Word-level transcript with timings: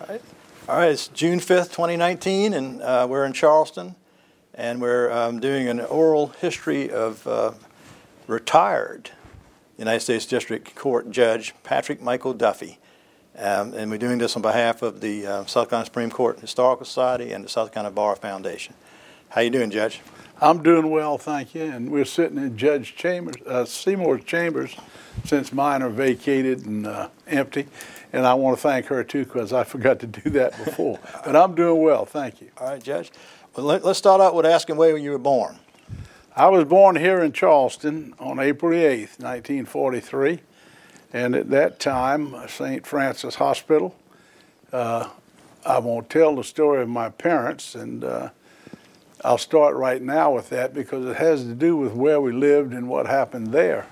All 0.00 0.06
right. 0.08 0.22
All 0.66 0.76
right, 0.78 0.92
it's 0.92 1.08
June 1.08 1.40
5th, 1.40 1.72
2019, 1.72 2.54
and 2.54 2.80
uh, 2.80 3.06
we're 3.10 3.26
in 3.26 3.34
Charleston, 3.34 3.96
and 4.54 4.80
we're 4.80 5.12
um, 5.12 5.40
doing 5.40 5.68
an 5.68 5.80
oral 5.80 6.28
history 6.28 6.90
of 6.90 7.26
uh, 7.26 7.52
retired 8.26 9.10
United 9.76 10.00
States 10.00 10.24
District 10.24 10.74
Court 10.74 11.10
Judge 11.10 11.54
Patrick 11.64 12.00
Michael 12.00 12.32
Duffy. 12.32 12.78
Um, 13.36 13.74
and 13.74 13.90
we're 13.90 13.98
doing 13.98 14.16
this 14.16 14.36
on 14.36 14.42
behalf 14.42 14.80
of 14.80 15.02
the 15.02 15.26
uh, 15.26 15.44
South 15.44 15.68
Carolina 15.68 15.84
Supreme 15.84 16.10
Court 16.10 16.40
Historical 16.40 16.86
Society 16.86 17.32
and 17.32 17.44
the 17.44 17.50
South 17.50 17.70
Carolina 17.70 17.94
Bar 17.94 18.16
Foundation. 18.16 18.72
How 19.28 19.42
you 19.42 19.50
doing, 19.50 19.70
Judge? 19.70 20.00
I'm 20.42 20.62
doing 20.62 20.90
well, 20.90 21.18
thank 21.18 21.54
you. 21.54 21.64
And 21.64 21.90
we're 21.90 22.06
sitting 22.06 22.38
in 22.38 22.56
Judge 22.56 22.96
Chambers, 22.96 23.36
uh, 23.46 23.66
Seymour's 23.66 24.24
chambers 24.24 24.74
since 25.24 25.52
mine 25.52 25.82
are 25.82 25.90
vacated 25.90 26.64
and 26.64 26.86
uh, 26.86 27.10
empty. 27.26 27.66
And 28.10 28.24
I 28.24 28.32
want 28.34 28.56
to 28.56 28.62
thank 28.62 28.86
her 28.86 29.04
too 29.04 29.26
because 29.26 29.52
I 29.52 29.64
forgot 29.64 30.00
to 30.00 30.06
do 30.06 30.30
that 30.30 30.56
before. 30.64 30.98
but 31.24 31.36
I'm 31.36 31.54
doing 31.54 31.82
well, 31.82 32.06
thank 32.06 32.40
you. 32.40 32.50
All 32.56 32.68
right, 32.68 32.82
Judge. 32.82 33.10
Well, 33.54 33.66
let, 33.66 33.84
us 33.84 33.98
start 33.98 34.22
out 34.22 34.34
with 34.34 34.46
asking 34.46 34.76
where 34.76 34.96
you 34.96 35.10
were 35.10 35.18
born. 35.18 35.58
I 36.34 36.48
was 36.48 36.64
born 36.64 36.96
here 36.96 37.20
in 37.20 37.32
Charleston 37.32 38.14
on 38.18 38.38
April 38.38 38.72
8th, 38.72 39.20
1943. 39.20 40.40
And 41.12 41.34
at 41.34 41.50
that 41.50 41.78
time, 41.80 42.34
St. 42.48 42.86
Francis 42.86 43.34
Hospital. 43.34 43.94
Uh, 44.72 45.10
I 45.66 45.80
won't 45.80 46.08
tell 46.08 46.36
the 46.36 46.44
story 46.44 46.80
of 46.80 46.88
my 46.88 47.10
parents, 47.10 47.74
and 47.74 48.04
uh, 48.04 48.30
I'll 49.22 49.38
start 49.38 49.76
right 49.76 50.00
now 50.00 50.32
with 50.32 50.48
that 50.48 50.72
because 50.72 51.04
it 51.04 51.16
has 51.16 51.44
to 51.44 51.54
do 51.54 51.76
with 51.76 51.92
where 51.92 52.20
we 52.20 52.32
lived 52.32 52.72
and 52.72 52.88
what 52.88 53.06
happened 53.06 53.48
there. 53.48 53.86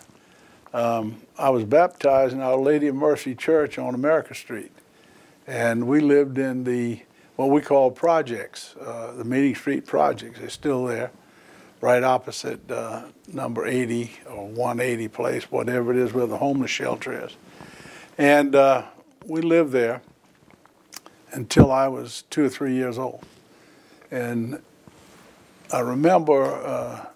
Um, 0.72 1.20
I 1.36 1.50
was 1.50 1.64
baptized 1.64 2.32
in 2.32 2.40
Our 2.40 2.56
Lady 2.56 2.86
of 2.86 2.94
Mercy 2.94 3.34
Church 3.34 3.78
on 3.78 3.94
America 3.94 4.34
Street, 4.34 4.72
and 5.46 5.86
we 5.86 6.00
lived 6.00 6.38
in 6.38 6.64
the 6.64 7.02
what 7.36 7.50
we 7.50 7.60
call 7.60 7.90
projects, 7.90 8.74
uh, 8.80 9.12
the 9.12 9.24
Meeting 9.24 9.54
Street 9.54 9.86
projects. 9.86 10.40
They're 10.40 10.48
still 10.48 10.86
there, 10.86 11.10
right 11.80 12.02
opposite 12.02 12.68
uh, 12.70 13.04
number 13.32 13.66
80 13.66 14.10
or 14.28 14.48
180 14.48 15.08
place, 15.08 15.50
whatever 15.50 15.92
it 15.92 15.98
is, 15.98 16.12
where 16.12 16.26
the 16.26 16.38
homeless 16.38 16.70
shelter 16.70 17.26
is. 17.26 17.36
And 18.16 18.54
uh, 18.54 18.86
we 19.26 19.42
lived 19.42 19.72
there 19.72 20.02
until 21.32 21.70
I 21.70 21.86
was 21.86 22.24
two 22.30 22.44
or 22.44 22.48
three 22.48 22.74
years 22.74 22.98
old. 22.98 23.24
And 24.10 24.60
I 25.70 25.80
remember 25.80 26.44
uh, 26.44 27.06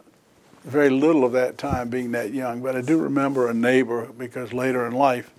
very 0.65 0.91
little 0.91 1.25
of 1.25 1.33
that 1.33 1.57
time 1.57 1.89
being 1.89 2.13
that 2.13 2.35
young, 2.35 2.61
but 2.61 2.77
I 2.77 2.83
do 2.83 2.99
remember 2.99 3.49
a 3.49 3.55
neighbor 3.55 4.11
because 4.19 4.53
later 4.53 4.87
in 4.87 4.93
life 4.93 5.31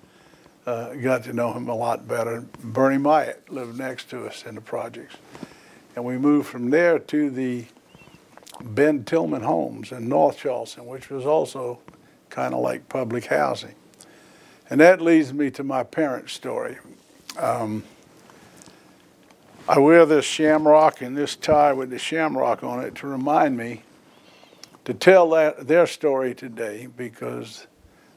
uh, 0.66 0.94
got 0.96 1.24
to 1.26 1.34
know 1.34 1.54
him 1.54 1.70
a 1.70 1.76
lot 1.76 2.08
better. 2.08 2.44
Bernie 2.64 2.98
Myatt 2.98 3.52
lived 3.52 3.78
next 3.78 4.10
to 4.10 4.26
us 4.26 4.46
in 4.46 4.56
the 4.56 4.62
projects. 4.62 5.16
And 5.96 6.04
we 6.04 6.18
moved 6.18 6.48
from 6.48 6.72
there 6.72 6.98
to 6.98 7.30
the 7.30 7.66
Ben 8.62 9.04
Tillman 9.04 9.44
Homes 9.44 9.92
in 9.92 10.10
North 10.10 10.40
Charleston, 10.40 10.88
which 10.88 11.12
was 11.12 11.26
also 11.26 11.80
kind 12.30 12.56
of 12.56 12.62
like 12.62 12.90
public 12.90 13.26
housing. 13.26 13.76
And 14.72 14.82
that 14.82 15.02
leads 15.02 15.34
me 15.34 15.52
to 15.52 15.64
my 15.64 15.84
parents' 15.84 16.34
story. 16.34 16.78
Um, 17.38 17.84
I 19.68 19.80
wear 19.80 20.06
this 20.06 20.26
shamrock 20.26 21.02
and 21.02 21.16
this 21.16 21.38
tie 21.38 21.72
with 21.72 21.90
the 21.90 21.98
shamrock 21.98 22.64
on 22.64 22.84
it 22.84 22.96
to 22.96 23.08
remind 23.08 23.56
me 23.56 23.84
to 24.84 24.94
tell 24.94 25.30
that, 25.30 25.70
their 25.70 25.88
story 25.88 26.36
today 26.36 26.90
because 26.98 27.66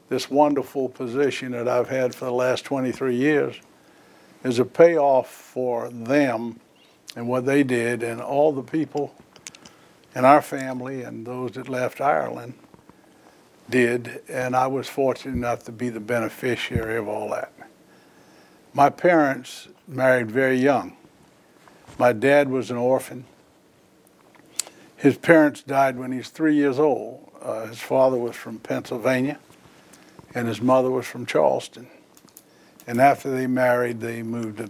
this 0.09 0.29
wonderful 0.29 0.89
position 0.89 1.53
that 1.53 1.69
I've 1.69 1.87
had 1.87 2.13
for 2.13 2.25
the 2.25 2.33
last 2.33 2.65
23 2.65 3.15
years 3.15 3.55
is 4.43 4.59
a 4.59 4.65
payoff 4.65 5.29
for 5.29 5.89
them 5.89 6.59
and 7.15 7.29
what 7.29 7.45
they 7.45 7.63
did 7.63 8.03
and 8.03 8.19
all 8.19 8.51
the 8.51 8.61
people 8.61 9.15
in 10.15 10.25
our 10.25 10.41
family 10.41 11.03
and 11.03 11.25
those 11.25 11.53
that 11.53 11.69
left 11.69 12.01
Ireland 12.01 12.55
did, 13.69 14.21
and 14.27 14.53
I 14.53 14.67
was 14.67 14.89
fortunate 14.89 15.35
enough 15.35 15.63
to 15.65 15.71
be 15.71 15.87
the 15.87 16.01
beneficiary 16.01 16.97
of 16.97 17.07
all 17.07 17.29
that. 17.29 17.53
My 18.73 18.89
parents 18.89 19.69
married 19.87 20.29
very 20.29 20.57
young. 20.57 20.96
My 21.97 22.13
dad 22.13 22.49
was 22.49 22.69
an 22.69 22.77
orphan. 22.77 23.25
His 24.95 25.17
parents 25.17 25.63
died 25.63 25.97
when 25.97 26.11
he 26.11 26.19
was 26.19 26.29
three 26.29 26.55
years 26.55 26.77
old. 26.79 27.31
Uh, 27.41 27.67
his 27.67 27.79
father 27.79 28.17
was 28.17 28.35
from 28.35 28.59
Pennsylvania, 28.59 29.39
and 30.33 30.47
his 30.47 30.61
mother 30.61 30.91
was 30.91 31.05
from 31.05 31.25
Charleston. 31.25 31.87
And 32.85 33.01
after 33.01 33.31
they 33.31 33.47
married, 33.47 33.99
they 33.99 34.23
moved 34.23 34.57
to 34.57 34.69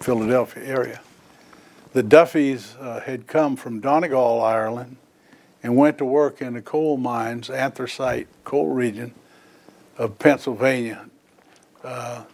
Philadelphia 0.00 0.64
area. 0.64 1.00
The 1.92 2.02
Duffys 2.02 2.76
uh, 2.80 3.00
had 3.00 3.26
come 3.26 3.56
from 3.56 3.80
Donegal, 3.80 4.42
Ireland, 4.42 4.96
and 5.62 5.76
went 5.76 5.98
to 5.98 6.04
work 6.04 6.42
in 6.42 6.54
the 6.54 6.62
coal 6.62 6.96
mines, 6.96 7.48
anthracite 7.48 8.28
coal 8.44 8.68
region 8.68 9.14
of 9.96 10.18
Pennsylvania, 10.18 11.06
uh, 11.82 12.24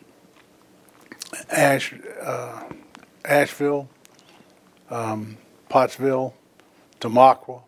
Ash, 1.50 1.94
uh, 2.20 2.64
Asheville, 3.24 3.88
um, 4.92 5.38
Pottsville, 5.68 6.34
Tamaqua. 7.00 7.62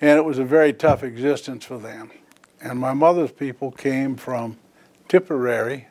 And 0.00 0.18
it 0.18 0.24
was 0.24 0.38
a 0.38 0.44
very 0.44 0.72
tough 0.72 1.02
existence 1.02 1.64
for 1.64 1.78
them. 1.78 2.10
And 2.60 2.78
my 2.78 2.92
mother's 2.92 3.32
people 3.32 3.70
came 3.70 4.16
from 4.16 4.58
Tipperary 5.08 5.86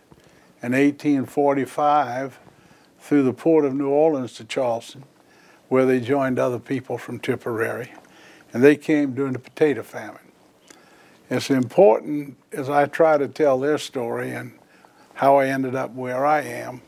in 0.61 0.73
1845 0.73 2.39
through 2.99 3.23
the 3.23 3.33
port 3.33 3.66
of 3.66 3.73
New 3.73 3.89
Orleans 3.89 4.33
to 4.33 4.43
Charleston, 4.43 5.03
where 5.69 5.85
they 5.85 5.99
joined 5.99 6.39
other 6.39 6.59
people 6.59 6.97
from 6.97 7.19
Tipperary. 7.19 7.93
And 8.53 8.63
they 8.63 8.75
came 8.75 9.13
during 9.13 9.33
the 9.33 9.39
potato 9.39 9.83
famine. 9.83 10.19
It's 11.29 11.49
important 11.49 12.37
as 12.51 12.69
I 12.69 12.85
try 12.85 13.17
to 13.17 13.27
tell 13.27 13.59
their 13.59 13.77
story 13.77 14.31
and 14.31 14.53
how 15.16 15.37
I 15.37 15.47
ended 15.47 15.75
up 15.75 15.91
where 15.91 16.25
I 16.25 16.41
am 16.41 16.81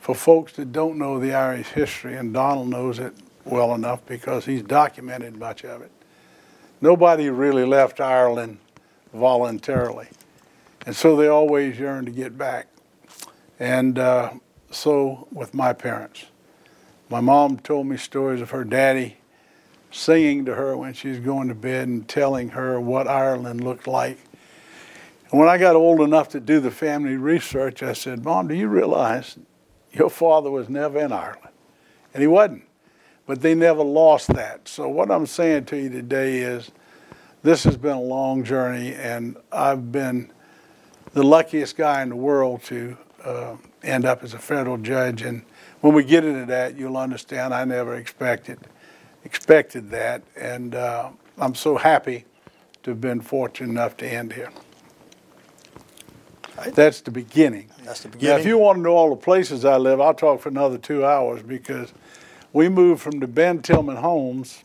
for 0.00 0.14
folks 0.14 0.52
that 0.54 0.72
don't 0.72 0.98
know 0.98 1.18
the 1.18 1.34
Irish 1.34 1.68
history, 1.68 2.16
and 2.16 2.32
Donald 2.32 2.68
knows 2.68 2.98
it 2.98 3.14
well 3.44 3.74
enough 3.74 4.04
because 4.06 4.44
he's 4.44 4.62
documented 4.62 5.36
much 5.36 5.64
of 5.64 5.82
it. 5.82 5.90
Nobody 6.80 7.30
really 7.30 7.64
left 7.64 8.00
Ireland 8.00 8.58
voluntarily, 9.12 10.08
and 10.86 10.94
so 10.94 11.16
they 11.16 11.28
always 11.28 11.78
yearn 11.78 12.04
to 12.04 12.10
get 12.10 12.38
back. 12.38 12.68
And 13.58 13.98
uh, 13.98 14.34
so 14.70 15.26
with 15.32 15.54
my 15.54 15.72
parents. 15.72 16.26
My 17.08 17.20
mom 17.20 17.58
told 17.58 17.86
me 17.86 17.96
stories 17.96 18.40
of 18.40 18.50
her 18.50 18.64
daddy 18.64 19.16
singing 19.90 20.44
to 20.44 20.54
her 20.54 20.76
when 20.76 20.92
she 20.92 21.08
was 21.08 21.20
going 21.20 21.48
to 21.48 21.54
bed 21.54 21.88
and 21.88 22.06
telling 22.06 22.50
her 22.50 22.80
what 22.80 23.08
Ireland 23.08 23.64
looked 23.64 23.86
like. 23.86 24.18
And 25.30 25.40
when 25.40 25.48
I 25.48 25.58
got 25.58 25.74
old 25.74 26.00
enough 26.00 26.28
to 26.30 26.40
do 26.40 26.60
the 26.60 26.70
family 26.70 27.16
research, 27.16 27.82
I 27.82 27.94
said, 27.94 28.24
Mom, 28.24 28.48
do 28.48 28.54
you 28.54 28.68
realize 28.68 29.38
your 29.98 30.10
father 30.10 30.50
was 30.50 30.68
never 30.68 30.98
in 31.00 31.12
Ireland. 31.12 31.48
And 32.14 32.20
he 32.20 32.26
wasn't. 32.26 32.64
But 33.26 33.42
they 33.42 33.54
never 33.54 33.82
lost 33.82 34.28
that. 34.28 34.66
So, 34.68 34.88
what 34.88 35.10
I'm 35.10 35.26
saying 35.26 35.66
to 35.66 35.76
you 35.76 35.90
today 35.90 36.38
is 36.38 36.70
this 37.42 37.64
has 37.64 37.76
been 37.76 37.96
a 37.96 38.00
long 38.00 38.42
journey, 38.42 38.94
and 38.94 39.36
I've 39.52 39.92
been 39.92 40.32
the 41.12 41.22
luckiest 41.22 41.76
guy 41.76 42.02
in 42.02 42.08
the 42.08 42.16
world 42.16 42.62
to 42.64 42.96
uh, 43.22 43.56
end 43.82 44.06
up 44.06 44.24
as 44.24 44.32
a 44.32 44.38
federal 44.38 44.78
judge. 44.78 45.22
And 45.22 45.42
when 45.82 45.92
we 45.94 46.04
get 46.04 46.24
into 46.24 46.46
that, 46.46 46.76
you'll 46.76 46.96
understand 46.96 47.52
I 47.52 47.64
never 47.64 47.96
expected 47.96 48.58
expected 49.24 49.90
that, 49.90 50.22
and 50.36 50.74
uh, 50.74 51.10
I'm 51.36 51.54
so 51.54 51.76
happy 51.76 52.24
to 52.82 52.90
have 52.90 53.00
been 53.00 53.20
fortunate 53.20 53.68
enough 53.68 53.96
to 53.98 54.06
end 54.06 54.32
here. 54.32 54.50
That's 56.66 57.00
the 57.00 57.10
beginning. 57.10 57.70
That's 57.84 58.00
the 58.00 58.08
beginning. 58.08 58.36
Now, 58.36 58.40
if 58.40 58.46
you 58.46 58.58
want 58.58 58.78
to 58.78 58.82
know 58.82 58.96
all 58.96 59.10
the 59.10 59.16
places 59.16 59.64
I 59.64 59.76
live, 59.76 60.00
I'll 60.00 60.14
talk 60.14 60.40
for 60.40 60.48
another 60.48 60.78
two 60.78 61.04
hours 61.04 61.42
because 61.42 61.92
we 62.52 62.68
moved 62.68 63.02
from 63.02 63.18
the 63.20 63.26
Ben 63.26 63.62
Tillman 63.62 63.96
homes. 63.96 64.62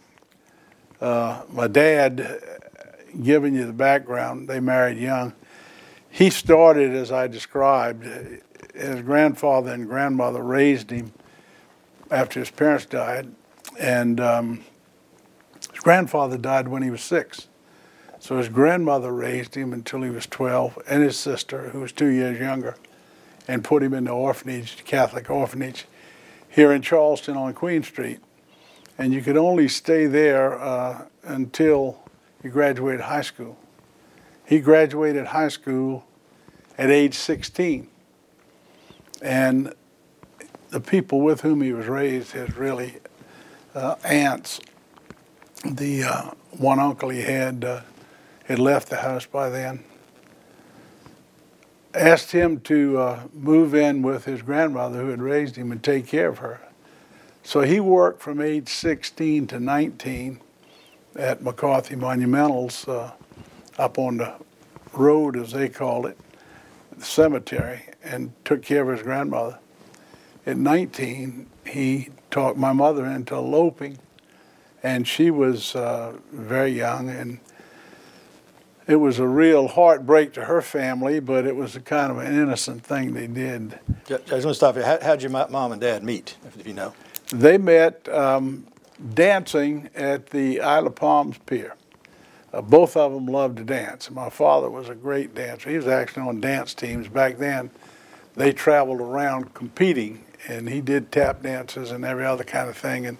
Uh, 0.99 1.43
my 1.51 1.67
dad, 1.67 2.41
giving 3.21 3.55
you 3.55 3.65
the 3.65 3.73
background, 3.73 4.47
they 4.47 4.59
married 4.59 4.97
young. 4.97 5.33
He 6.09 6.29
started, 6.29 6.91
as 6.91 7.11
I 7.11 7.27
described, 7.27 8.05
his 8.73 9.01
grandfather 9.01 9.71
and 9.71 9.87
grandmother 9.87 10.41
raised 10.41 10.91
him 10.91 11.13
after 12.09 12.39
his 12.39 12.51
parents 12.51 12.85
died, 12.85 13.31
and 13.79 14.19
um, 14.19 14.63
his 15.71 15.79
grandfather 15.79 16.37
died 16.37 16.67
when 16.67 16.83
he 16.83 16.89
was 16.89 17.01
six. 17.01 17.47
So 18.23 18.37
his 18.37 18.47
grandmother 18.47 19.11
raised 19.11 19.53
him 19.53 19.73
until 19.73 20.01
he 20.01 20.09
was 20.09 20.25
12, 20.27 20.79
and 20.87 21.03
his 21.03 21.19
sister, 21.19 21.71
who 21.71 21.81
was 21.81 21.91
two 21.91 22.07
years 22.07 22.39
younger, 22.39 22.77
and 23.49 23.65
put 23.65 23.83
him 23.83 23.93
in 23.93 24.05
the 24.05 24.11
orphanage, 24.11 24.85
Catholic 24.85 25.29
orphanage, 25.29 25.83
here 26.47 26.71
in 26.71 26.81
Charleston 26.81 27.35
on 27.35 27.53
Queen 27.53 27.83
Street. 27.83 28.21
And 28.97 29.13
you 29.13 29.21
could 29.21 29.35
only 29.35 29.67
stay 29.67 30.05
there 30.05 30.57
uh, 30.57 31.03
until 31.23 32.01
you 32.41 32.49
graduated 32.49 33.01
high 33.01 33.23
school. 33.23 33.57
He 34.45 34.61
graduated 34.61 35.25
high 35.25 35.49
school 35.49 36.05
at 36.77 36.89
age 36.89 37.15
16. 37.15 37.89
And 39.21 39.73
the 40.69 40.79
people 40.79 41.19
with 41.19 41.41
whom 41.41 41.61
he 41.61 41.73
was 41.73 41.87
raised, 41.87 42.31
his 42.31 42.55
really 42.55 42.99
uh, 43.75 43.95
aunts, 44.05 44.61
the 45.65 46.05
uh, 46.05 46.31
one 46.51 46.79
uncle 46.79 47.09
he 47.09 47.23
had 47.23 47.65
uh, 47.65 47.81
had 48.45 48.59
left 48.59 48.89
the 48.89 48.97
house 48.97 49.25
by 49.25 49.49
then, 49.49 49.83
asked 51.93 52.31
him 52.31 52.59
to 52.61 52.97
uh, 52.97 53.19
move 53.33 53.75
in 53.75 54.01
with 54.01 54.25
his 54.25 54.41
grandmother 54.41 55.01
who 55.01 55.09
had 55.09 55.21
raised 55.21 55.55
him 55.55 55.71
and 55.71 55.83
take 55.83 56.07
care 56.07 56.29
of 56.29 56.39
her. 56.39 56.59
So 57.43 57.61
he 57.61 57.79
worked 57.79 58.21
from 58.21 58.41
age 58.41 58.69
16 58.69 59.47
to 59.47 59.59
19 59.59 60.39
at 61.15 61.43
McCarthy 61.43 61.95
Monumentals 61.95 62.87
uh, 62.87 63.11
up 63.77 63.99
on 63.99 64.17
the 64.17 64.33
road, 64.93 65.35
as 65.35 65.51
they 65.51 65.69
called 65.69 66.05
it, 66.05 66.17
the 66.97 67.03
cemetery, 67.03 67.83
and 68.03 68.31
took 68.45 68.61
care 68.61 68.83
of 68.83 68.97
his 68.97 69.03
grandmother. 69.03 69.59
At 70.45 70.57
19, 70.57 71.47
he 71.65 72.09
talked 72.31 72.57
my 72.57 72.73
mother 72.73 73.05
into 73.05 73.35
eloping, 73.35 73.97
and 74.81 75.07
she 75.07 75.31
was 75.31 75.75
uh, 75.75 76.13
very 76.31 76.71
young, 76.71 77.09
and 77.09 77.39
it 78.87 78.97
was 78.97 79.19
a 79.19 79.27
real 79.27 79.67
heartbreak 79.67 80.33
to 80.33 80.45
her 80.45 80.61
family, 80.61 81.19
but 81.19 81.45
it 81.45 81.55
was 81.55 81.75
a 81.75 81.79
kind 81.79 82.11
of 82.11 82.17
an 82.17 82.33
innocent 82.33 82.83
thing 82.83 83.13
they 83.13 83.27
did. 83.27 83.79
I 84.09 84.13
was 84.13 84.27
going 84.27 84.41
to 84.43 84.53
stop 84.53 84.75
you. 84.75 84.83
How, 84.83 84.99
how'd 85.01 85.21
your 85.21 85.31
mom 85.31 85.71
and 85.71 85.81
dad 85.81 86.03
meet, 86.03 86.35
if 86.45 86.65
you 86.67 86.73
know? 86.73 86.93
They 87.31 87.57
met 87.57 88.07
um, 88.09 88.67
dancing 89.13 89.89
at 89.95 90.27
the 90.27 90.61
Isle 90.61 90.87
of 90.87 90.95
Palms 90.95 91.37
Pier. 91.45 91.75
Uh, 92.53 92.61
both 92.61 92.95
of 92.95 93.11
them 93.13 93.25
loved 93.25 93.57
to 93.57 93.63
dance. 93.63 94.11
My 94.11 94.29
father 94.29 94.69
was 94.69 94.89
a 94.89 94.95
great 94.95 95.33
dancer. 95.33 95.69
He 95.69 95.77
was 95.77 95.87
actually 95.87 96.27
on 96.27 96.39
dance 96.39 96.73
teams 96.73 97.07
back 97.07 97.37
then. 97.37 97.71
They 98.35 98.51
traveled 98.51 99.01
around 99.01 99.53
competing, 99.53 100.23
and 100.47 100.69
he 100.69 100.81
did 100.81 101.11
tap 101.11 101.41
dances 101.41 101.91
and 101.91 102.05
every 102.05 102.25
other 102.25 102.43
kind 102.43 102.69
of 102.69 102.77
thing. 102.77 103.05
And 103.05 103.17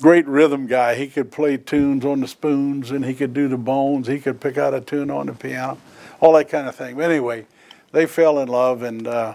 great 0.00 0.26
rhythm 0.26 0.66
guy. 0.66 0.94
He 0.94 1.08
could 1.08 1.30
play 1.30 1.56
tunes 1.56 2.04
on 2.04 2.20
the 2.20 2.28
spoons, 2.28 2.90
and 2.90 3.04
he 3.04 3.14
could 3.14 3.34
do 3.34 3.48
the 3.48 3.56
bones. 3.56 4.06
He 4.06 4.18
could 4.18 4.40
pick 4.40 4.58
out 4.58 4.74
a 4.74 4.80
tune 4.80 5.10
on 5.10 5.26
the 5.26 5.32
piano, 5.32 5.78
all 6.20 6.32
that 6.34 6.48
kind 6.48 6.68
of 6.68 6.74
thing. 6.74 6.96
But 6.96 7.10
anyway, 7.10 7.46
they 7.92 8.06
fell 8.06 8.38
in 8.38 8.48
love, 8.48 8.82
and 8.82 9.06
uh, 9.06 9.34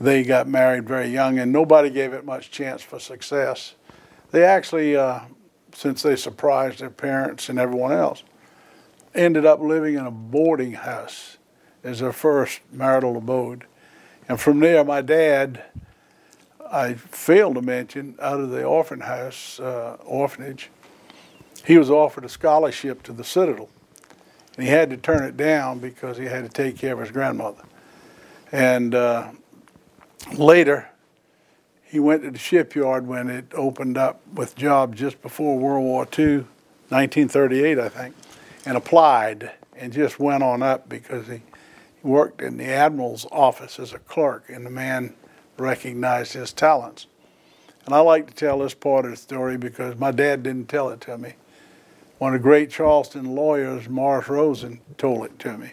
they 0.00 0.22
got 0.22 0.48
married 0.48 0.86
very 0.86 1.08
young, 1.08 1.38
and 1.38 1.52
nobody 1.52 1.90
gave 1.90 2.12
it 2.12 2.24
much 2.24 2.50
chance 2.50 2.82
for 2.82 2.98
success. 2.98 3.74
They 4.30 4.44
actually, 4.44 4.96
uh, 4.96 5.20
since 5.72 6.02
they 6.02 6.16
surprised 6.16 6.80
their 6.80 6.90
parents 6.90 7.48
and 7.48 7.58
everyone 7.58 7.92
else, 7.92 8.22
ended 9.14 9.46
up 9.46 9.60
living 9.60 9.94
in 9.94 10.06
a 10.06 10.10
boarding 10.10 10.72
house 10.72 11.38
as 11.82 12.00
their 12.00 12.12
first 12.12 12.60
marital 12.72 13.16
abode. 13.16 13.64
And 14.28 14.40
from 14.40 14.60
there, 14.60 14.84
my 14.84 15.00
dad, 15.00 15.62
I 16.70 16.94
failed 16.94 17.54
to 17.56 17.62
mention, 17.62 18.16
out 18.20 18.40
of 18.40 18.50
the 18.50 18.64
orphan 18.64 19.00
house, 19.00 19.60
uh, 19.60 19.96
orphanage, 20.04 20.70
he 21.64 21.78
was 21.78 21.90
offered 21.90 22.24
a 22.24 22.28
scholarship 22.28 23.02
to 23.04 23.12
the 23.12 23.24
Citadel. 23.24 23.68
And 24.56 24.64
he 24.64 24.70
had 24.70 24.90
to 24.90 24.96
turn 24.96 25.24
it 25.24 25.36
down 25.36 25.78
because 25.78 26.16
he 26.16 26.24
had 26.24 26.44
to 26.44 26.48
take 26.48 26.78
care 26.78 26.94
of 26.94 27.00
his 27.00 27.10
grandmother. 27.10 27.62
And 28.52 28.94
uh, 28.94 29.30
later, 30.36 30.88
he 31.84 31.98
went 32.00 32.22
to 32.22 32.30
the 32.30 32.38
shipyard 32.38 33.06
when 33.06 33.28
it 33.28 33.46
opened 33.54 33.98
up 33.98 34.20
with 34.34 34.56
jobs 34.56 34.98
just 34.98 35.20
before 35.22 35.58
World 35.58 35.84
War 35.84 36.06
II, 36.18 36.38
1938, 36.88 37.78
I 37.78 37.88
think, 37.88 38.14
and 38.64 38.76
applied 38.76 39.52
and 39.76 39.92
just 39.92 40.18
went 40.18 40.42
on 40.42 40.62
up 40.62 40.88
because 40.88 41.26
he 41.26 41.42
worked 42.02 42.40
in 42.40 42.56
the 42.56 42.64
admiral's 42.64 43.26
office 43.30 43.78
as 43.78 43.92
a 43.92 43.98
clerk, 43.98 44.48
and 44.48 44.64
the 44.64 44.70
man 44.70 45.14
recognized 45.58 46.32
his 46.32 46.52
talents. 46.52 47.06
And 47.84 47.94
I 47.94 48.00
like 48.00 48.26
to 48.26 48.34
tell 48.34 48.58
this 48.58 48.74
part 48.74 49.04
of 49.04 49.12
the 49.12 49.16
story 49.16 49.56
because 49.56 49.96
my 49.96 50.10
dad 50.10 50.42
didn't 50.42 50.68
tell 50.68 50.90
it 50.90 51.00
to 51.02 51.16
me. 51.16 51.34
One 52.18 52.34
of 52.34 52.40
the 52.40 52.42
great 52.42 52.70
Charleston 52.70 53.34
lawyers, 53.34 53.88
Morris 53.88 54.28
Rosen, 54.28 54.80
told 54.98 55.26
it 55.26 55.38
to 55.40 55.56
me. 55.56 55.72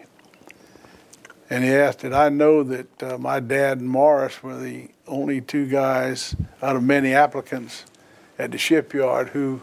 And 1.50 1.64
he 1.64 1.70
asked, 1.70 2.00
Did 2.00 2.12
I 2.12 2.28
know 2.28 2.62
that 2.62 3.02
uh, 3.02 3.18
my 3.18 3.40
dad 3.40 3.78
and 3.78 3.88
Morris 3.88 4.42
were 4.42 4.58
the 4.58 4.88
only 5.06 5.40
two 5.40 5.66
guys 5.66 6.36
out 6.62 6.76
of 6.76 6.82
many 6.82 7.14
applicants 7.14 7.84
at 8.38 8.52
the 8.52 8.58
shipyard 8.58 9.30
who 9.30 9.60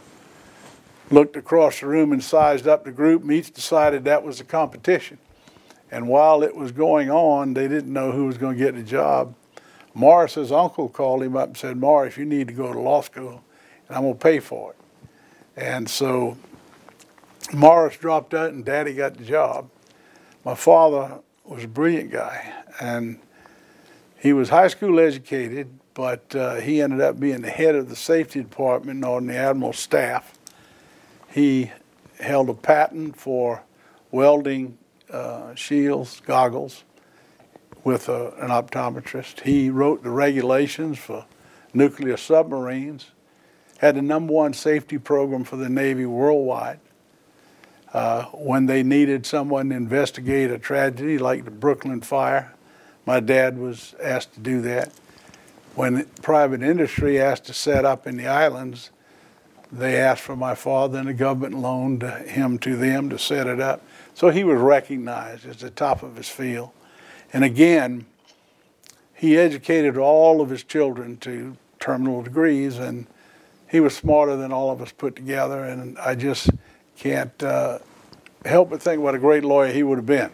looked 1.10 1.36
across 1.36 1.80
the 1.80 1.88
room 1.88 2.12
and 2.12 2.24
sized 2.24 2.68
up 2.68 2.84
the 2.84 2.92
group 2.92 3.22
and 3.22 3.32
each 3.32 3.52
decided 3.52 4.06
that 4.06 4.24
was 4.24 4.40
a 4.40 4.44
competition. 4.44 5.18
And 5.92 6.08
while 6.08 6.42
it 6.42 6.56
was 6.56 6.72
going 6.72 7.12
on, 7.12 7.54
they 7.54 7.68
didn't 7.68 7.92
know 7.92 8.12
who 8.12 8.26
was 8.26 8.38
going 8.38 8.58
to 8.58 8.64
get 8.64 8.76
the 8.76 8.84
job. 8.84 9.36
Morris's 9.94 10.52
uncle 10.52 10.90
called 10.90 11.24
him 11.24 11.36
up 11.36 11.50
and 11.50 11.58
said, 11.58 11.78
Morris, 11.78 12.18
you 12.18 12.26
need 12.26 12.48
to 12.48 12.54
go 12.54 12.72
to 12.72 12.80
law 12.80 13.02
school, 13.02 13.44
and 13.88 13.98
I'm 13.98 14.04
going 14.04 14.14
to 14.14 14.20
pay 14.20 14.40
for 14.40 14.72
it. 14.72 14.78
And 15.58 15.90
so 15.90 16.38
Morris 17.54 17.98
dropped 17.98 18.34
out, 18.34 18.52
and 18.52 18.64
Daddy 18.64 18.94
got 18.94 19.18
the 19.18 19.26
job. 19.26 19.70
My 20.46 20.56
father 20.56 21.20
was 21.44 21.64
a 21.64 21.68
brilliant 21.68 22.12
guy, 22.12 22.54
and 22.80 23.20
he 24.18 24.34
was 24.34 24.50
high 24.50 24.70
school 24.70 25.00
educated, 25.00 25.70
but 25.94 26.34
uh, 26.36 26.56
he 26.56 26.82
ended 26.82 27.02
up 27.02 27.20
being 27.20 27.42
the 27.42 27.50
head 27.50 27.76
of 27.76 27.90
the 27.90 27.96
safety 27.96 28.42
department 28.42 29.04
on 29.04 29.28
the 29.28 29.36
admiral's 29.36 29.80
staff. 29.80 30.34
He 31.30 31.72
held 32.20 32.50
a 32.50 32.54
patent 32.54 33.18
for 33.18 33.64
welding 34.12 34.78
uh, 35.10 35.54
shields, 35.56 36.22
goggles, 36.26 36.84
with 37.84 38.10
a, 38.10 38.32
an 38.38 38.50
optometrist. 38.50 39.42
He 39.42 39.70
wrote 39.70 40.04
the 40.04 40.10
regulations 40.10 41.00
for 41.00 41.26
nuclear 41.74 42.18
submarines, 42.18 43.12
had 43.78 43.96
the 43.96 44.02
number 44.02 44.34
one 44.34 44.54
safety 44.54 44.98
program 44.98 45.44
for 45.44 45.56
the 45.56 45.70
Navy 45.70 46.06
worldwide. 46.06 46.80
Uh, 47.94 48.26
when 48.26 48.68
they 48.68 48.84
needed 48.84 49.26
someone 49.26 49.70
to 49.70 49.76
investigate 49.76 50.50
a 50.50 50.58
tragedy 50.58 51.18
like 51.18 51.44
the 51.44 51.52
Brooklyn 51.52 52.02
fire, 52.02 52.54
my 53.06 53.20
dad 53.20 53.58
was 53.58 53.96
asked 54.02 54.34
to 54.36 54.40
do 54.40 54.62
that. 54.62 54.94
When 55.76 56.06
private 56.22 56.62
industry 56.62 57.20
asked 57.20 57.46
to 57.46 57.54
set 57.54 57.84
up 57.84 58.06
in 58.06 58.18
the 58.18 58.28
islands, 58.28 58.92
they 59.72 59.98
asked 59.98 60.22
for 60.22 60.36
my 60.36 60.54
father, 60.54 61.00
and 61.00 61.08
the 61.08 61.14
government 61.14 61.56
loaned 61.56 62.04
him 62.04 62.60
to 62.60 62.76
them 62.76 63.10
to 63.10 63.18
set 63.18 63.48
it 63.48 63.60
up. 63.60 63.82
So 64.14 64.30
he 64.30 64.44
was 64.44 64.60
recognized 64.60 65.46
as 65.46 65.58
the 65.58 65.70
top 65.70 66.04
of 66.04 66.18
his 66.18 66.30
field. 66.30 66.72
And 67.34 67.44
again, 67.44 68.06
he 69.14 69.38
educated 69.38 69.98
all 69.98 70.42
of 70.42 70.50
his 70.50 70.64
children 70.64 71.18
to 71.18 71.56
terminal 71.80 72.22
degrees, 72.22 72.78
and 72.78 73.08
he 73.70 73.80
was 73.80 73.96
smarter 73.96 74.36
than 74.36 74.52
all 74.52 74.72
of 74.72 74.82
us 74.82 74.92
put 74.92 75.16
together. 75.16 75.64
And 75.64 75.98
I 76.00 76.16
just 76.16 76.50
can't 76.98 77.42
uh, 77.44 77.80
help 78.46 78.70
but 78.70 78.82
think 78.82 79.02
what 79.02 79.16
a 79.16 79.20
great 79.20 79.44
lawyer 79.44 79.72
he 79.72 79.84
would 79.84 79.98
have 79.98 80.06
been. 80.06 80.32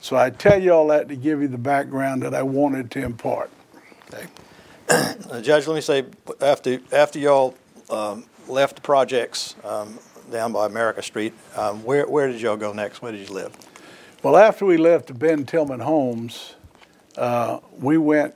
So 0.00 0.16
I 0.16 0.30
tell 0.30 0.60
you 0.60 0.72
all 0.72 0.88
that 0.88 1.08
to 1.08 1.16
give 1.16 1.42
you 1.42 1.48
the 1.48 1.58
background 1.58 2.22
that 2.22 2.34
I 2.34 2.42
wanted 2.42 2.90
to 2.92 3.00
impart. 3.00 3.50
Okay. 4.12 4.26
Uh, 5.30 5.40
Judge, 5.40 5.68
let 5.68 5.76
me 5.76 5.80
say, 5.80 6.04
after 6.40 6.80
after 6.90 7.20
y'all 7.20 7.54
um, 7.88 8.24
left 8.48 8.74
the 8.74 8.82
projects 8.82 9.54
um, 9.62 9.96
down 10.32 10.52
by 10.52 10.66
America 10.66 11.00
Street, 11.00 11.32
um, 11.54 11.84
where 11.84 12.08
where 12.08 12.26
did 12.26 12.40
y'all 12.40 12.56
go 12.56 12.72
next? 12.72 13.00
Where 13.00 13.12
did 13.12 13.28
you 13.28 13.32
live? 13.32 13.56
Well, 14.22 14.36
after 14.36 14.66
we 14.66 14.76
left 14.76 15.18
Ben 15.18 15.46
Tillman 15.46 15.80
Homes, 15.80 16.54
uh, 17.16 17.60
we 17.78 17.96
went 17.96 18.34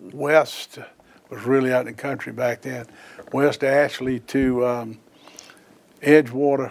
west. 0.00 0.78
Was 1.28 1.42
really 1.42 1.72
out 1.72 1.80
in 1.80 1.86
the 1.86 1.92
country 1.92 2.32
back 2.32 2.62
then. 2.62 2.86
West 3.32 3.60
to 3.60 3.68
Ashley 3.68 4.20
to 4.20 4.64
um, 4.64 4.98
Edgewater 6.00 6.70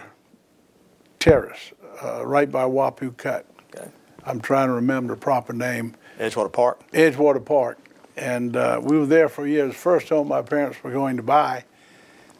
Terrace, 1.18 1.72
uh, 2.02 2.24
right 2.24 2.50
by 2.50 2.64
Wappoo 2.64 3.14
Cut. 3.18 3.44
Okay. 3.76 3.90
I'm 4.24 4.40
trying 4.40 4.68
to 4.68 4.74
remember 4.74 5.14
the 5.14 5.20
proper 5.20 5.52
name. 5.52 5.94
Edgewater 6.18 6.50
Park. 6.50 6.90
Edgewater 6.92 7.44
Park. 7.44 7.78
And 8.16 8.56
uh, 8.56 8.80
we 8.82 8.96
were 8.96 9.04
there 9.04 9.28
for 9.28 9.46
years. 9.46 9.74
First 9.74 10.08
home 10.08 10.28
my 10.28 10.40
parents 10.40 10.82
were 10.82 10.92
going 10.92 11.18
to 11.18 11.22
buy. 11.22 11.64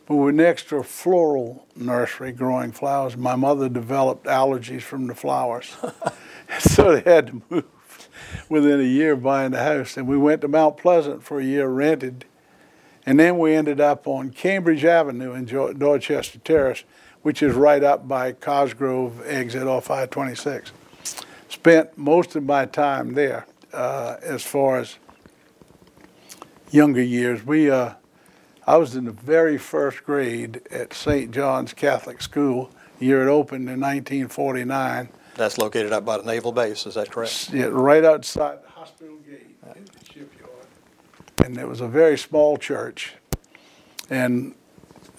But 0.07 0.17
next 0.35 0.69
to 0.69 0.77
a 0.77 0.83
floral 0.83 1.67
nursery 1.75 2.33
growing 2.33 2.73
flowers. 2.73 3.17
My 3.17 3.37
mother 3.37 3.69
developed 3.69 4.27
allergies 4.27 4.83
from 4.83 5.07
the 5.07 5.15
flowers. 5.15 5.75
so 6.59 6.95
they 6.95 7.11
had 7.11 7.29
to 7.29 7.43
move 7.49 7.65
within 8.49 8.81
a 8.81 8.85
year 8.85 9.17
buying 9.17 9.53
the 9.53 9.63
house. 9.63 9.97
And 9.97 10.07
we 10.07 10.19
went 10.19 10.43
to 10.43 10.49
Mount 10.49 10.77
Pleasant 10.77 11.23
for 11.23 11.41
a 11.41 11.45
year, 11.45 11.69
rented. 11.69 12.27
And 13.07 13.19
then 13.19 13.39
we 13.39 13.55
ended 13.55 13.81
up 13.81 14.07
on 14.07 14.31
Cambridge 14.31 14.85
Avenue 14.85 15.33
in 15.33 15.45
Dorchester 15.45 16.39
Terrace, 16.39 16.85
which 17.23 17.43
is 17.43 17.55
right 17.55 17.83
up 17.83 18.07
by 18.07 18.33
Cosgrove 18.33 19.23
exit 19.27 19.67
off 19.67 19.91
I 19.91 20.07
26. 20.07 20.73
Spent 21.49 21.97
most 21.97 22.37
of 22.37 22.45
my 22.45 22.67
time 22.67 23.15
there 23.15 23.47
uh, 23.73 24.17
as 24.23 24.43
far 24.43 24.79
as 24.79 24.99
younger 26.71 27.03
years. 27.03 27.45
We, 27.45 27.71
uh, 27.71 27.95
I 28.67 28.77
was 28.79 28.97
in 28.97 29.05
the 29.05 29.13
very 29.13 29.59
first 29.59 30.05
grade 30.05 30.63
at 30.71 30.95
St. 30.95 31.31
John's 31.31 31.75
Catholic 31.75 32.23
School. 32.23 32.71
The 32.99 33.07
year 33.07 33.29
it 33.29 33.31
opened 33.31 33.69
in 33.69 33.79
1949. 33.81 35.11
That's 35.35 35.59
located 35.59 35.93
up 35.93 36.05
by 36.05 36.17
the 36.19 36.25
naval 36.25 36.53
base. 36.53 36.87
Is 36.87 36.95
that 36.95 37.11
correct? 37.11 37.53
Yeah, 37.53 37.67
right 37.67 38.05
outside 38.05 38.63
the 38.65 38.71
hospital 38.71 39.17
gate 39.19 39.57
in 39.77 39.85
the 39.85 40.05
shipyard. 40.07 40.51
and 41.45 41.59
it 41.59 41.69
was 41.69 41.83
a 41.83 41.89
very 41.89 42.17
small 42.17 42.57
church. 42.57 43.15
And 44.09 44.55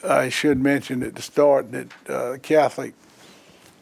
I 0.04 0.30
should 0.30 0.60
mention 0.60 1.04
at 1.04 1.16
the 1.16 1.22
start 1.22 1.72
that 1.72 2.10
uh, 2.10 2.38
Catholic 2.42 2.94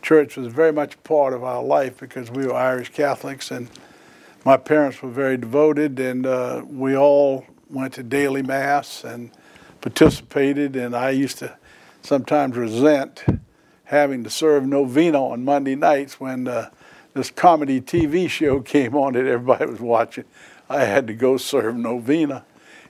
church 0.02 0.36
was 0.36 0.48
very 0.48 0.74
much 0.74 1.02
part 1.04 1.34
of 1.34 1.44
our 1.44 1.64
life 1.64 2.00
because 2.00 2.30
we 2.30 2.48
were 2.48 2.54
Irish 2.54 2.90
Catholics, 2.90 3.50
and 3.52 3.70
my 4.44 4.58
parents 4.58 5.02
were 5.02 5.10
very 5.10 5.38
devoted, 5.38 6.00
and 6.00 6.26
uh, 6.26 6.64
we 6.68 6.98
all 6.98 7.46
went 7.70 7.94
to 7.94 8.04
daily 8.04 8.42
mass 8.42 9.06
and 9.06 9.32
participated. 9.84 10.76
And 10.78 10.96
I 10.96 11.10
used 11.12 11.40
to 11.40 11.56
sometimes 12.02 12.56
resent 12.56 13.24
having 13.84 14.24
to 14.24 14.30
serve 14.30 14.66
novena 14.66 15.22
on 15.24 15.44
Monday 15.46 15.76
nights 15.76 16.20
when 16.20 16.48
uh, 16.48 16.70
this 17.14 17.30
comedy 17.30 17.80
TV 17.82 18.30
show 18.30 18.62
came 18.76 18.96
on 18.96 19.14
that 19.14 19.26
everybody 19.28 19.66
was 19.70 19.80
watching. 19.82 20.24
I 20.70 20.86
had 20.86 21.06
to 21.08 21.14
go 21.14 21.38
serve 21.38 21.76
novena. 21.76 22.46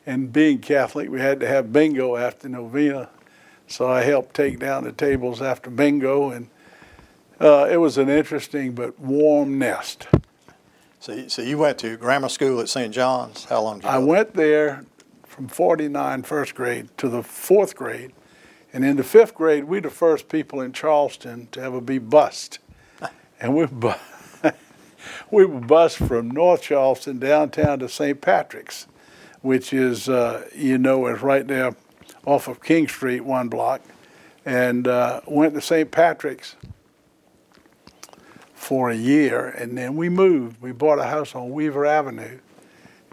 And 0.06 0.32
being 0.32 0.60
Catholic, 0.60 1.10
we 1.10 1.20
had 1.20 1.40
to 1.40 1.48
have 1.48 1.74
bingo 1.74 2.16
after 2.16 2.48
novena. 2.48 3.10
So 3.68 3.88
I 3.90 4.04
helped 4.04 4.36
take 4.36 4.60
down 4.60 4.84
the 4.84 4.92
tables 4.92 5.42
after 5.42 5.70
bingo, 5.70 6.30
and 6.30 6.50
uh, 7.40 7.68
it 7.72 7.78
was 7.78 7.98
an 7.98 8.10
interesting 8.10 8.74
but 8.74 9.00
warm 9.00 9.58
nest. 9.58 10.08
So, 11.00 11.14
you- 11.14 11.30
so 11.30 11.42
you 11.42 11.58
went 11.58 11.78
to 11.80 11.96
grammar 11.98 12.28
school 12.30 12.60
at 12.60 12.68
St. 12.70 12.94
John's. 12.94 13.46
How 13.46 13.62
long 13.62 13.80
did 13.80 13.86
you 13.86 13.90
I 13.90 13.98
went 14.00 14.34
there 14.34 14.86
from 15.34 15.48
49 15.48 16.22
first 16.22 16.54
grade 16.54 16.96
to 16.98 17.10
the 17.10 17.24
fourth 17.24 17.76
grade. 17.76 18.14
And 18.72 18.86
in 18.86 18.98
the 18.98 19.04
fifth 19.04 19.34
grade, 19.34 19.64
we 19.64 19.80
the 19.80 19.90
first 19.90 20.30
people 20.30 20.62
in 20.62 20.74
Charleston 20.74 21.48
to 21.54 21.62
ever 21.62 21.82
be 21.82 21.98
bused. 21.98 22.60
And 23.42 23.58
we, 23.58 23.66
bu- 23.66 23.92
we 25.32 25.44
were 25.44 25.60
bused 25.60 25.98
from 25.98 26.32
North 26.32 26.62
Charleston 26.62 27.20
downtown 27.20 27.80
to 27.80 27.90
St. 27.90 28.22
Patrick's, 28.22 28.88
which 29.42 29.74
is, 29.74 30.08
uh, 30.08 30.48
you 30.56 30.78
know, 30.78 31.08
is 31.08 31.22
right 31.22 31.46
there 31.46 31.76
off 32.26 32.48
of 32.48 32.64
King 32.64 32.88
Street, 32.88 33.20
one 33.20 33.50
block. 33.50 33.82
And 34.46 34.88
uh, 34.88 35.20
went 35.28 35.56
to 35.56 35.62
St. 35.62 35.92
Patrick's 35.92 36.56
for 38.54 38.90
a 38.90 38.96
year. 38.96 39.50
And 39.50 39.78
then 39.78 39.98
we 39.98 40.08
moved. 40.08 40.62
We 40.62 40.72
bought 40.72 41.00
a 41.00 41.06
house 41.06 41.36
on 41.36 41.52
Weaver 41.52 41.86
Avenue 41.86 42.40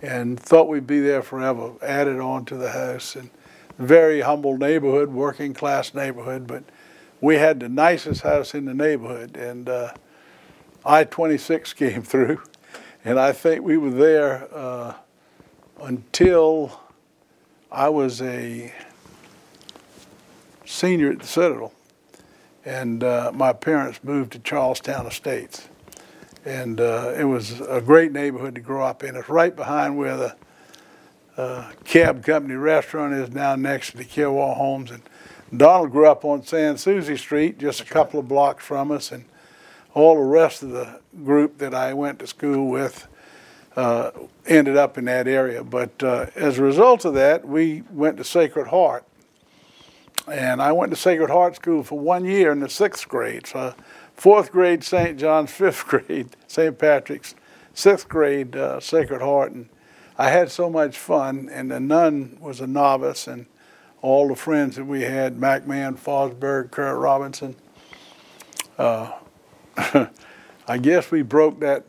and 0.02 0.38
thought 0.38 0.68
we'd 0.68 0.86
be 0.86 1.00
there 1.00 1.22
forever. 1.22 1.72
Added 1.82 2.18
on 2.18 2.44
to 2.46 2.56
the 2.56 2.70
house 2.70 3.16
and 3.16 3.30
very 3.78 4.20
humble 4.20 4.56
neighborhood, 4.56 5.10
working 5.10 5.54
class 5.54 5.94
neighborhood, 5.94 6.46
but 6.46 6.64
we 7.20 7.36
had 7.36 7.60
the 7.60 7.68
nicest 7.68 8.22
house 8.22 8.54
in 8.54 8.64
the 8.64 8.74
neighborhood. 8.74 9.36
And 9.36 9.68
uh, 9.68 9.92
I 10.84 11.04
26 11.04 11.72
came 11.74 12.02
through, 12.02 12.42
and 13.04 13.18
I 13.18 13.32
think 13.32 13.64
we 13.64 13.76
were 13.76 13.90
there 13.90 14.48
uh, 14.54 14.94
until 15.82 16.80
I 17.70 17.88
was 17.88 18.20
a 18.20 18.72
senior 20.64 21.12
at 21.12 21.20
the 21.20 21.26
Citadel. 21.26 21.72
And 22.64 23.02
uh, 23.02 23.32
my 23.34 23.54
parents 23.54 24.00
moved 24.02 24.32
to 24.32 24.38
Charlestown 24.38 25.06
Estates 25.06 25.68
and 26.44 26.80
uh, 26.80 27.14
it 27.16 27.24
was 27.24 27.60
a 27.60 27.80
great 27.80 28.12
neighborhood 28.12 28.54
to 28.54 28.60
grow 28.60 28.84
up 28.84 29.04
in. 29.04 29.16
It's 29.16 29.28
right 29.28 29.54
behind 29.54 29.98
where 29.98 30.16
the 30.16 30.36
uh, 31.36 31.72
cab 31.84 32.24
company 32.24 32.54
restaurant 32.54 33.14
is 33.14 33.30
now 33.30 33.56
next 33.56 33.92
to 33.92 33.96
the 33.98 34.04
Kilwall 34.04 34.56
Homes. 34.56 34.90
And 34.90 35.02
Donald 35.56 35.90
grew 35.90 36.06
up 36.06 36.24
on 36.24 36.44
Sans 36.44 36.80
Souci 36.80 37.16
Street, 37.16 37.58
just 37.58 37.80
a 37.80 37.84
couple 37.84 38.20
of 38.20 38.28
blocks 38.28 38.64
from 38.64 38.90
us, 38.90 39.12
and 39.12 39.24
all 39.94 40.14
the 40.14 40.22
rest 40.22 40.62
of 40.62 40.70
the 40.70 41.00
group 41.24 41.58
that 41.58 41.74
I 41.74 41.94
went 41.94 42.18
to 42.20 42.26
school 42.26 42.68
with 42.68 43.08
uh, 43.76 44.10
ended 44.46 44.76
up 44.76 44.98
in 44.98 45.04
that 45.06 45.26
area. 45.26 45.62
But 45.64 46.02
uh, 46.02 46.26
as 46.36 46.58
a 46.58 46.62
result 46.62 47.04
of 47.04 47.14
that, 47.14 47.46
we 47.46 47.82
went 47.90 48.16
to 48.18 48.24
Sacred 48.24 48.68
Heart. 48.68 49.04
And 50.30 50.62
I 50.62 50.72
went 50.72 50.90
to 50.92 50.96
Sacred 50.96 51.30
Heart 51.30 51.56
School 51.56 51.82
for 51.82 51.98
one 51.98 52.24
year 52.24 52.52
in 52.52 52.60
the 52.60 52.68
sixth 52.68 53.08
grade. 53.08 53.46
So 53.46 53.74
fourth 54.20 54.52
grade 54.52 54.84
St. 54.84 55.18
John's, 55.18 55.50
fifth 55.50 55.86
grade 55.86 56.36
St. 56.46 56.78
Patrick's, 56.78 57.34
sixth 57.72 58.06
grade 58.06 58.54
uh, 58.54 58.78
Sacred 58.78 59.22
Heart, 59.22 59.52
and 59.52 59.68
I 60.18 60.28
had 60.28 60.50
so 60.50 60.68
much 60.68 60.98
fun. 60.98 61.48
And 61.50 61.70
the 61.70 61.80
nun 61.80 62.36
was 62.38 62.60
a 62.60 62.66
novice, 62.66 63.26
and 63.26 63.46
all 64.02 64.28
the 64.28 64.36
friends 64.36 64.76
that 64.76 64.84
we 64.84 65.02
had, 65.02 65.38
MacMahon, 65.38 65.98
Fosberg, 65.98 66.70
Kurt 66.70 66.98
Robinson. 66.98 67.56
Uh, 68.76 69.12
I 70.68 70.76
guess 70.76 71.10
we 71.10 71.22
broke 71.22 71.60
that 71.60 71.86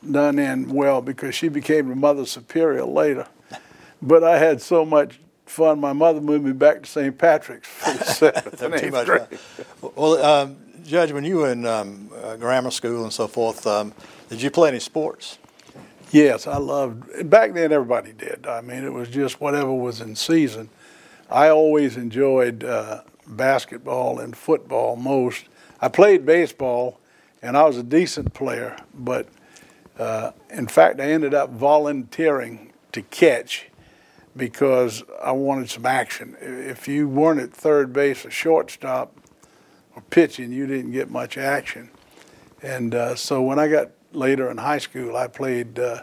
nun 0.00 0.38
in 0.38 0.70
well 0.70 1.02
because 1.02 1.34
she 1.34 1.48
became 1.48 1.90
the 1.90 1.94
mother 1.94 2.24
superior 2.24 2.86
later. 2.86 3.26
But 4.00 4.24
I 4.24 4.38
had 4.38 4.62
so 4.62 4.86
much 4.86 5.20
fun. 5.44 5.80
My 5.80 5.92
mother 5.92 6.22
moved 6.22 6.44
me 6.46 6.52
back 6.52 6.84
to 6.84 6.88
St. 6.88 7.18
Patrick's 7.18 7.68
for 7.68 7.92
the 7.92 8.04
seventh 8.14 8.62
and 8.62 8.72
Too 8.72 8.86
eighth 8.86 8.92
much 8.92 9.06
grade. 9.06 9.26
Well, 9.94 10.24
um, 10.24 10.56
Judge, 10.86 11.10
when 11.10 11.24
you 11.24 11.38
were 11.38 11.50
in 11.50 11.66
um, 11.66 12.10
uh, 12.22 12.36
grammar 12.36 12.70
school 12.70 13.02
and 13.02 13.12
so 13.12 13.26
forth, 13.26 13.66
um, 13.66 13.92
did 14.28 14.40
you 14.40 14.52
play 14.52 14.68
any 14.68 14.78
sports? 14.78 15.38
Yes, 16.12 16.46
I 16.46 16.58
loved. 16.58 17.28
Back 17.28 17.54
then, 17.54 17.72
everybody 17.72 18.12
did. 18.12 18.46
I 18.46 18.60
mean, 18.60 18.84
it 18.84 18.92
was 18.92 19.08
just 19.08 19.40
whatever 19.40 19.72
was 19.72 20.00
in 20.00 20.14
season. 20.14 20.68
I 21.28 21.48
always 21.48 21.96
enjoyed 21.96 22.62
uh, 22.62 23.02
basketball 23.26 24.20
and 24.20 24.36
football 24.36 24.94
most. 24.94 25.46
I 25.80 25.88
played 25.88 26.24
baseball, 26.24 27.00
and 27.42 27.56
I 27.56 27.64
was 27.64 27.76
a 27.76 27.82
decent 27.82 28.32
player. 28.32 28.76
But 28.94 29.26
uh, 29.98 30.30
in 30.50 30.68
fact, 30.68 31.00
I 31.00 31.10
ended 31.10 31.34
up 31.34 31.50
volunteering 31.50 32.72
to 32.92 33.02
catch 33.02 33.66
because 34.36 35.02
I 35.20 35.32
wanted 35.32 35.68
some 35.68 35.84
action. 35.84 36.36
If 36.40 36.86
you 36.86 37.08
weren't 37.08 37.40
at 37.40 37.52
third 37.52 37.92
base 37.92 38.24
or 38.24 38.30
shortstop 38.30 39.16
or 39.96 40.02
pitching, 40.10 40.52
you 40.52 40.66
didn't 40.66 40.92
get 40.92 41.10
much 41.10 41.36
action. 41.36 41.90
And 42.62 42.94
uh, 42.94 43.16
so 43.16 43.42
when 43.42 43.58
I 43.58 43.66
got 43.66 43.90
later 44.12 44.50
in 44.50 44.58
high 44.58 44.78
school, 44.78 45.16
I 45.16 45.26
played 45.26 45.78
uh, 45.78 46.02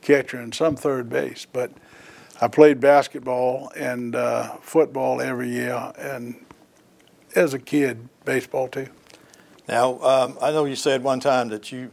catcher 0.00 0.38
and 0.38 0.54
some 0.54 0.76
third 0.76 1.10
base. 1.10 1.46
But 1.52 1.72
I 2.40 2.48
played 2.48 2.80
basketball 2.80 3.70
and 3.76 4.16
uh, 4.16 4.56
football 4.62 5.20
every 5.20 5.50
year, 5.50 5.92
and 5.98 6.44
as 7.34 7.54
a 7.54 7.58
kid, 7.58 8.08
baseball 8.24 8.68
too. 8.68 8.88
Now, 9.68 10.00
um, 10.00 10.38
I 10.40 10.50
know 10.50 10.64
you 10.64 10.76
said 10.76 11.04
one 11.04 11.20
time 11.20 11.48
that 11.50 11.70
you, 11.70 11.90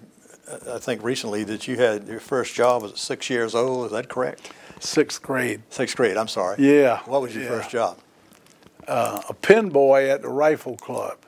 I 0.68 0.80
think 0.80 1.04
recently, 1.04 1.44
that 1.44 1.68
you 1.68 1.78
had 1.78 2.08
your 2.08 2.20
first 2.20 2.56
job 2.56 2.82
was 2.82 2.92
at 2.94 2.98
six 2.98 3.30
years 3.30 3.54
old. 3.54 3.86
Is 3.86 3.92
that 3.92 4.10
correct? 4.10 4.52
Sixth 4.80 5.22
grade. 5.22 5.62
Sixth 5.70 5.96
grade, 5.96 6.18
I'm 6.18 6.28
sorry. 6.28 6.56
Yeah. 6.58 7.02
What 7.06 7.22
was 7.22 7.36
your 7.36 7.44
yeah. 7.44 7.50
first 7.50 7.70
job? 7.70 8.00
Uh, 8.88 9.22
a 9.30 9.34
pin 9.36 9.70
boy 9.70 10.10
at 10.10 10.24
the 10.24 10.30
rifle 10.30 10.78
club. 10.78 11.20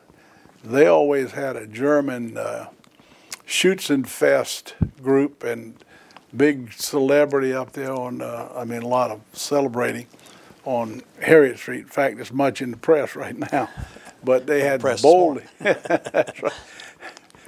They 0.64 0.86
always 0.86 1.32
had 1.32 1.56
a 1.56 1.66
German 1.66 2.38
uh, 2.38 2.68
Schützenfest 3.48 5.02
group 5.02 5.44
and 5.44 5.76
big 6.36 6.72
celebrity 6.74 7.54
up 7.54 7.74
there 7.74 7.94
on, 7.94 8.22
uh, 8.22 8.50
I 8.56 8.66
mean, 8.66 8.84
a 8.84 8.88
lot 8.88 9.12
of 9.12 9.22
celebrating 9.34 10.08
on 10.64 11.02
Harriet 11.22 11.58
Street. 11.58 11.82
In 11.82 11.86
fact, 11.88 12.20
it's 12.20 12.32
much 12.32 12.62
in 12.62 12.72
the 12.72 12.78
press 12.78 13.16
right 13.16 13.38
now. 13.52 13.70
But 14.24 14.46
they 14.46 14.62
had 14.62 14.82
Press 14.82 15.02
bowling. 15.02 15.48
That's 15.60 16.44
right. 16.44 16.54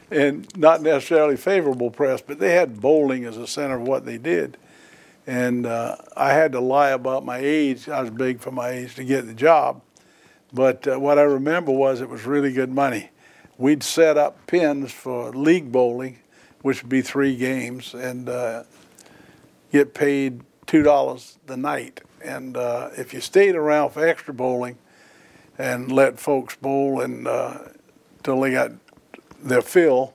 And 0.09 0.47
not 0.57 0.81
necessarily 0.81 1.37
favorable 1.37 1.91
press, 1.91 2.21
but 2.21 2.39
they 2.39 2.53
had 2.53 2.81
bowling 2.81 3.25
as 3.25 3.37
a 3.37 3.47
center 3.47 3.75
of 3.75 3.87
what 3.87 4.05
they 4.05 4.17
did. 4.17 4.57
And 5.25 5.65
uh, 5.65 5.97
I 6.17 6.33
had 6.33 6.51
to 6.51 6.59
lie 6.59 6.89
about 6.89 7.23
my 7.25 7.37
age. 7.37 7.87
I 7.89 8.01
was 8.01 8.09
big 8.09 8.39
for 8.39 8.51
my 8.51 8.69
age 8.69 8.95
to 8.95 9.03
get 9.03 9.25
the 9.25 9.33
job. 9.33 9.81
But 10.53 10.87
uh, 10.87 10.99
what 10.99 11.17
I 11.17 11.23
remember 11.23 11.71
was 11.71 11.99
it 11.99 12.09
was 12.09 12.25
really 12.25 12.53
good 12.53 12.69
money. 12.69 13.09
We'd 13.57 13.83
set 13.83 14.17
up 14.17 14.45
pins 14.45 14.91
for 14.91 15.31
league 15.31 15.71
bowling, 15.71 16.19
which 16.61 16.83
would 16.83 16.89
be 16.89 17.01
three 17.01 17.35
games, 17.35 17.93
and 17.93 18.29
uh, 18.29 18.63
get 19.71 19.93
paid 19.93 20.41
two 20.67 20.83
dollars 20.83 21.39
the 21.47 21.57
night. 21.57 22.01
And 22.23 22.55
uh, 22.55 22.89
if 22.95 23.13
you 23.13 23.19
stayed 23.19 23.55
around 23.55 23.91
for 23.91 24.07
extra 24.07 24.33
bowling 24.33 24.77
and 25.57 25.91
let 25.91 26.19
folks 26.19 26.55
bowl 26.55 27.01
and 27.01 27.27
uh, 27.27 27.59
they 28.23 28.51
got 28.51 28.71
their 29.41 29.61
fill, 29.61 30.13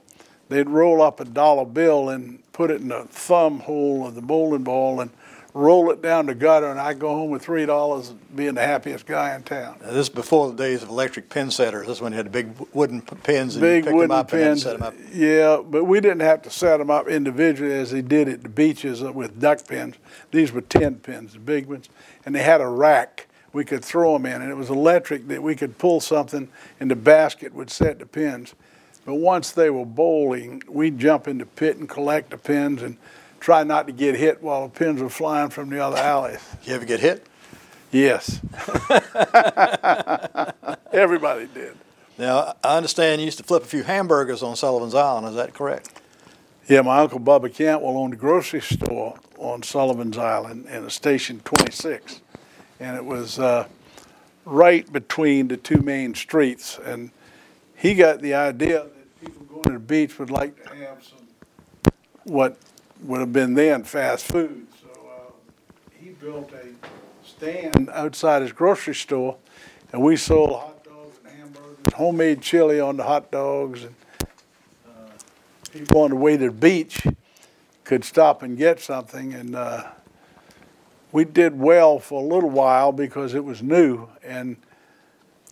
they'd 0.48 0.70
roll 0.70 1.02
up 1.02 1.20
a 1.20 1.24
dollar 1.24 1.66
bill 1.66 2.08
and 2.08 2.42
put 2.52 2.70
it 2.70 2.80
in 2.80 2.88
the 2.88 3.04
thumb 3.04 3.60
hole 3.60 4.06
of 4.06 4.14
the 4.14 4.22
bowling 4.22 4.64
ball 4.64 5.00
and 5.00 5.10
roll 5.58 5.90
it 5.90 6.00
down 6.00 6.26
the 6.26 6.34
gutter, 6.34 6.70
and 6.70 6.78
I'd 6.78 7.00
go 7.00 7.08
home 7.08 7.30
with 7.30 7.42
three 7.42 7.66
dollars, 7.66 8.14
being 8.34 8.54
the 8.54 8.64
happiest 8.64 9.06
guy 9.06 9.34
in 9.34 9.42
town. 9.42 9.78
Now, 9.80 9.88
this 9.88 10.06
is 10.06 10.08
before 10.08 10.48
the 10.50 10.56
days 10.56 10.84
of 10.84 10.88
electric 10.88 11.28
pin 11.28 11.50
setters. 11.50 11.88
This 11.88 12.00
one 12.00 12.12
had 12.12 12.30
big 12.30 12.50
wooden 12.72 13.02
pins 13.02 13.56
and 13.56 13.62
Big 13.62 13.78
you 13.78 13.82
picked 13.84 13.94
wooden 13.94 14.10
them 14.10 14.18
up 14.18 14.32
and 14.32 14.42
pins. 14.42 14.62
set 14.62 14.78
them 14.78 14.82
up. 14.82 14.94
Yeah, 15.12 15.60
but 15.68 15.84
we 15.84 16.00
didn't 16.00 16.20
have 16.20 16.42
to 16.42 16.50
set 16.50 16.76
them 16.76 16.90
up 16.90 17.08
individually 17.08 17.72
as 17.74 17.90
they 17.90 18.02
did 18.02 18.28
at 18.28 18.42
the 18.42 18.48
beaches 18.48 19.02
with 19.02 19.40
duck 19.40 19.66
pins. 19.66 19.96
These 20.30 20.52
were 20.52 20.60
ten 20.60 20.96
pins, 20.96 21.32
the 21.32 21.40
big 21.40 21.66
ones, 21.66 21.88
and 22.24 22.34
they 22.34 22.42
had 22.42 22.60
a 22.60 22.68
rack 22.68 23.26
we 23.52 23.64
could 23.64 23.84
throw 23.84 24.12
them 24.12 24.26
in, 24.26 24.40
and 24.42 24.50
it 24.50 24.56
was 24.56 24.70
electric 24.70 25.26
that 25.28 25.42
we 25.42 25.56
could 25.56 25.76
pull 25.78 26.00
something, 26.00 26.48
and 26.78 26.90
the 26.90 26.96
basket 26.96 27.52
would 27.52 27.70
set 27.70 27.98
the 27.98 28.06
pins. 28.06 28.54
But 29.04 29.14
once 29.14 29.50
they 29.52 29.70
were 29.70 29.86
bowling, 29.86 30.62
we'd 30.68 30.98
jump 30.98 31.26
in 31.26 31.38
the 31.38 31.46
pit 31.46 31.78
and 31.78 31.88
collect 31.88 32.30
the 32.30 32.36
pins 32.36 32.82
and 32.82 32.98
try 33.40 33.64
not 33.64 33.86
to 33.86 33.92
get 33.92 34.14
hit 34.14 34.42
while 34.42 34.68
the 34.68 34.78
pins 34.78 35.00
were 35.00 35.08
flying 35.08 35.50
from 35.50 35.70
the 35.70 35.82
other 35.82 35.96
alleys. 35.96 36.40
You 36.64 36.74
ever 36.74 36.84
get 36.84 37.00
hit? 37.00 37.26
Yes. 37.90 38.40
Everybody 40.92 41.48
did. 41.54 41.76
Now, 42.18 42.56
I 42.64 42.76
understand 42.76 43.20
you 43.20 43.26
used 43.26 43.38
to 43.38 43.44
flip 43.44 43.62
a 43.62 43.66
few 43.66 43.84
hamburgers 43.84 44.42
on 44.42 44.56
Sullivan's 44.56 44.94
Island. 44.94 45.28
Is 45.28 45.36
that 45.36 45.54
correct? 45.54 46.02
Yeah, 46.68 46.82
my 46.82 46.98
uncle 46.98 47.20
Bubba 47.20 47.54
Cantwell 47.54 47.96
owned 47.96 48.12
a 48.12 48.16
grocery 48.16 48.60
store 48.60 49.18
on 49.38 49.62
Sullivan's 49.62 50.18
Island 50.18 50.66
in 50.66 50.84
a 50.84 50.90
station 50.90 51.40
26, 51.44 52.20
and 52.80 52.96
it 52.96 53.04
was 53.04 53.38
uh, 53.38 53.68
right 54.44 54.92
between 54.92 55.48
the 55.48 55.56
two 55.56 55.80
main 55.80 56.14
streets. 56.14 56.78
And 56.84 57.10
he 57.74 57.94
got 57.94 58.20
the 58.20 58.34
idea 58.34 58.82
that 58.82 59.20
people 59.20 59.46
going 59.46 59.64
to 59.64 59.72
the 59.74 59.78
beach 59.78 60.18
would 60.18 60.30
like 60.30 60.62
to 60.64 60.74
have 60.74 61.02
some 61.02 61.18
what 62.24 62.58
would 63.02 63.20
have 63.20 63.32
been 63.32 63.54
then 63.54 63.84
fast 63.84 64.26
food. 64.26 64.66
So 64.80 64.88
uh, 64.88 65.32
he 66.00 66.10
built 66.10 66.50
a 66.52 66.66
stand 67.26 67.88
outside 67.90 68.42
his 68.42 68.52
grocery 68.52 68.94
store, 68.94 69.36
and 69.92 70.02
we 70.02 70.16
sold 70.16 70.50
hot 70.50 70.84
dogs 70.84 71.18
and 71.24 71.38
hamburgers, 71.38 71.94
homemade 71.94 72.42
chili 72.42 72.80
on 72.80 72.96
the 72.96 73.04
hot 73.04 73.30
dogs, 73.30 73.84
and 73.84 73.94
uh, 74.88 75.10
people 75.72 76.02
on 76.02 76.10
the 76.10 76.16
way 76.16 76.36
to 76.36 76.46
the 76.46 76.52
beach 76.52 77.06
could 77.84 78.04
stop 78.04 78.42
and 78.42 78.58
get 78.58 78.80
something. 78.80 79.32
And 79.32 79.56
uh, 79.56 79.88
we 81.10 81.24
did 81.24 81.58
well 81.58 81.98
for 81.98 82.22
a 82.22 82.26
little 82.26 82.50
while 82.50 82.92
because 82.92 83.34
it 83.34 83.44
was 83.44 83.62
new. 83.62 84.08
And 84.22 84.56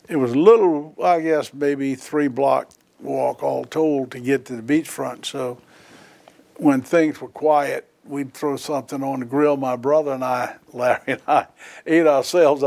it 0.09 0.17
was 0.17 0.33
a 0.33 0.39
little, 0.39 0.95
I 1.03 1.21
guess, 1.21 1.55
maybe 1.55 1.95
three 1.95 2.29
block 2.29 2.71
walk 3.01 3.43
all 3.43 3.65
told 3.65 4.11
to 4.11 4.21
get 4.21 4.45
to 4.47 4.61
the 4.61 4.63
beachfront. 4.63 5.25
So 5.25 5.59
when 6.59 6.83
things 6.83 7.21
were 7.21 7.29
quiet, 7.29 7.89
we'd 8.05 8.33
throw 8.35 8.57
something 8.57 9.03
on 9.03 9.21
the 9.21 9.27
grill. 9.27 9.57
My 9.57 9.77
brother 9.77 10.13
and 10.13 10.25
I, 10.25 10.57
Larry 10.73 11.01
and 11.07 11.23
I, 11.27 11.47
ate 11.87 12.07
ourselves 12.07 12.63